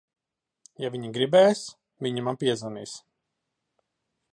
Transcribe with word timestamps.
Ja 0.85 0.91
viņa 0.95 1.11
gribēs, 1.19 1.63
viņa 2.07 2.25
man 2.29 2.43
piezvanīs. 2.45 2.99